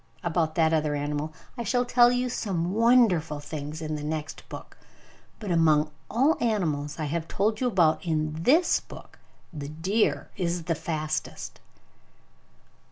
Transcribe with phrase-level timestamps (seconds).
[0.23, 4.75] About that other animal I shall tell you some wonderful things in the next book.
[5.39, 9.19] But among all animals I have told you about in this book
[9.53, 11.59] the deer is the fastest.